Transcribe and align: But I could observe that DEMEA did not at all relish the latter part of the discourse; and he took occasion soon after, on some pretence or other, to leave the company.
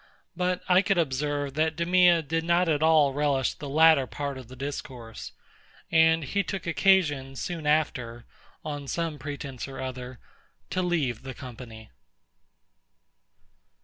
But 0.35 0.63
I 0.67 0.81
could 0.81 0.97
observe 0.97 1.53
that 1.53 1.75
DEMEA 1.75 2.23
did 2.27 2.43
not 2.43 2.67
at 2.67 2.81
all 2.81 3.13
relish 3.13 3.53
the 3.53 3.69
latter 3.69 4.07
part 4.07 4.35
of 4.39 4.47
the 4.47 4.55
discourse; 4.55 5.31
and 5.91 6.23
he 6.23 6.41
took 6.41 6.65
occasion 6.65 7.35
soon 7.35 7.67
after, 7.67 8.25
on 8.65 8.87
some 8.87 9.19
pretence 9.19 9.67
or 9.67 9.79
other, 9.79 10.17
to 10.71 10.81
leave 10.81 11.21
the 11.21 11.35
company. 11.35 11.91